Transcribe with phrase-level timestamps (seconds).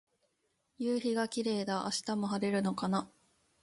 [0.79, 1.83] 夕陽がキレイだ。
[1.85, 3.11] 明日も晴れるのかな。